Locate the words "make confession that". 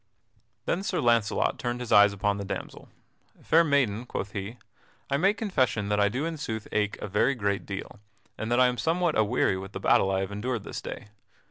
5.17-5.99